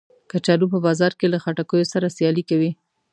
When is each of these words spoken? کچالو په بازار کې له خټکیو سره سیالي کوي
کچالو 0.31 0.65
په 0.73 0.79
بازار 0.85 1.13
کې 1.19 1.27
له 1.33 1.37
خټکیو 1.43 1.91
سره 1.93 2.13
سیالي 2.17 2.43
کوي 2.49 2.71